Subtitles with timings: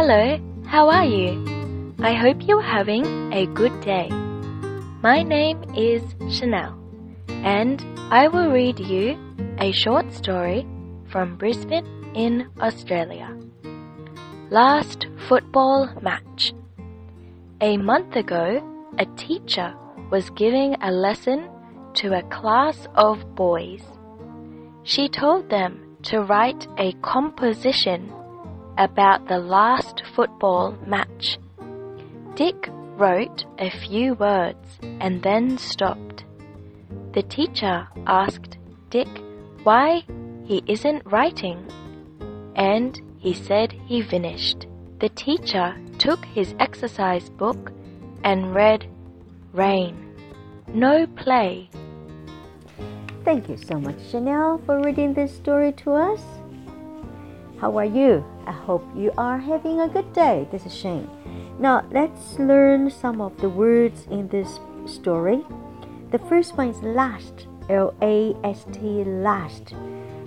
[0.00, 1.94] Hello, how are you?
[1.98, 4.08] I hope you're having a good day.
[5.02, 6.74] My name is Chanel,
[7.28, 9.18] and I will read you
[9.58, 10.66] a short story
[11.10, 11.84] from Brisbane
[12.14, 13.36] in Australia.
[14.48, 16.54] Last football match.
[17.60, 18.64] A month ago,
[18.98, 19.74] a teacher
[20.10, 21.50] was giving a lesson
[21.96, 23.82] to a class of boys.
[24.82, 28.10] She told them to write a composition
[28.80, 31.38] about the last football match.
[32.34, 36.24] Dick wrote a few words and then stopped.
[37.12, 38.56] The teacher asked
[38.88, 39.08] Dick
[39.64, 40.02] why
[40.46, 41.68] he isn't writing,
[42.56, 44.66] and he said he finished.
[44.98, 47.72] The teacher took his exercise book
[48.24, 48.88] and read
[49.52, 50.14] Rain,
[50.68, 51.68] no play.
[53.24, 56.22] Thank you so much, Chanel, for reading this story to us.
[57.60, 58.24] How are you?
[58.49, 60.47] I hope you are having a good day.
[60.51, 61.07] This is Shane.
[61.59, 65.45] Now, let's learn some of the words in this story.
[66.11, 69.73] The first one is last, L A S T, last.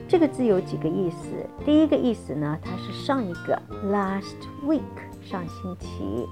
[0.08, 1.46] 这个字有几个意思？
[1.64, 4.80] 第一个意思呢，它是上一个，last week，
[5.22, 6.26] 上星期。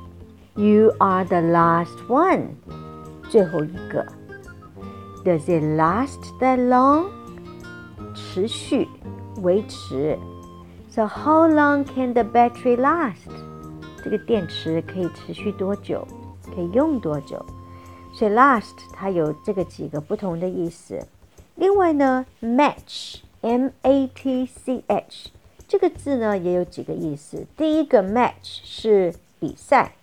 [0.55, 2.49] You are the last one，
[3.29, 4.07] 最后一个。
[5.25, 7.11] Does it last that long？
[8.15, 8.89] 持续，
[9.43, 10.19] 维持。
[10.91, 13.31] So how long can the battery last？
[14.03, 16.07] 这个电池可以持续多久？
[16.55, 17.45] 可以用多久？
[18.15, 21.07] 所以 last 它有这个几个不同的意思。
[21.55, 25.31] 另外呢，match，m a t c h
[25.69, 27.47] 这个字呢也有几个意思。
[27.57, 29.97] 第一个 match 是比赛，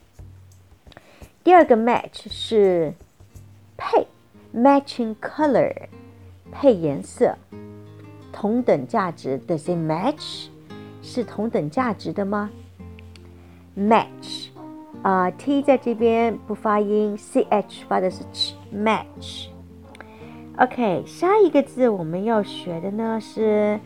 [1.43, 2.93] 第二个 match 是
[3.77, 4.07] 配，
[4.53, 5.87] matching color
[6.51, 7.37] 配颜色，
[8.31, 9.39] 同等价值。
[9.47, 10.49] Does it match？
[11.08, 12.50] 是同等价值的吗
[13.74, 14.48] ？match
[15.02, 19.46] 啊、，t 在这边不发音，ch 发的是 ch，match。
[20.58, 23.80] OK，下一个字我们要学的呢是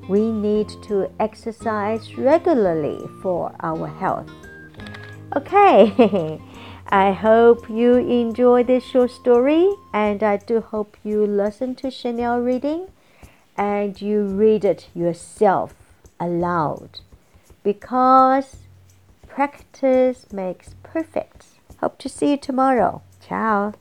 [0.08, 4.26] We need to exercise regularly for our health.
[5.32, 6.40] Okay,
[6.86, 12.40] I hope you enjoy this short story, and I do hope you listen to Chanel
[12.40, 12.86] reading
[13.54, 15.74] and you read it yourself
[16.18, 17.00] aloud
[17.63, 18.57] because
[19.27, 21.45] practice makes perfect.
[21.79, 23.01] Hope to see you tomorrow.
[23.25, 23.73] Ciao.